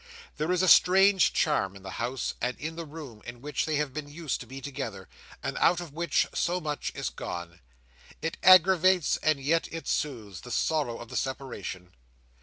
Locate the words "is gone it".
6.95-8.35